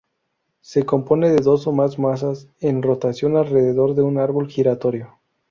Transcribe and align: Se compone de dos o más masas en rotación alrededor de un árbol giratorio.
Se 0.61 0.83
compone 0.83 1.29
de 1.29 1.41
dos 1.43 1.67
o 1.67 1.71
más 1.73 1.99
masas 1.99 2.47
en 2.59 2.81
rotación 2.81 3.37
alrededor 3.37 3.93
de 3.93 4.01
un 4.01 4.17
árbol 4.17 4.47
giratorio. 4.49 5.19